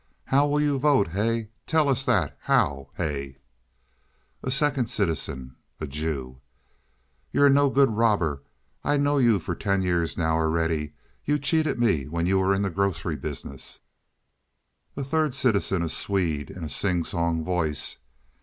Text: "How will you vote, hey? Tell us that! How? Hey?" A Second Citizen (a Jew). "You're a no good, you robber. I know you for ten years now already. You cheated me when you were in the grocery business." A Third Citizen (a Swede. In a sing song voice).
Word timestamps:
"How 0.25 0.47
will 0.47 0.59
you 0.59 0.79
vote, 0.79 1.09
hey? 1.09 1.49
Tell 1.67 1.87
us 1.87 2.03
that! 2.05 2.35
How? 2.45 2.89
Hey?" 2.97 3.37
A 4.41 4.49
Second 4.49 4.87
Citizen 4.89 5.57
(a 5.79 5.85
Jew). 5.85 6.41
"You're 7.31 7.45
a 7.45 7.49
no 7.51 7.69
good, 7.69 7.89
you 7.89 7.93
robber. 7.93 8.41
I 8.83 8.97
know 8.97 9.19
you 9.19 9.37
for 9.37 9.53
ten 9.53 9.83
years 9.83 10.17
now 10.17 10.37
already. 10.37 10.93
You 11.23 11.37
cheated 11.37 11.77
me 11.79 12.07
when 12.07 12.25
you 12.25 12.39
were 12.39 12.51
in 12.55 12.63
the 12.63 12.71
grocery 12.71 13.15
business." 13.15 13.79
A 14.97 15.03
Third 15.03 15.35
Citizen 15.35 15.83
(a 15.83 15.89
Swede. 15.89 16.49
In 16.49 16.63
a 16.63 16.67
sing 16.69 17.03
song 17.03 17.43
voice). 17.43 17.99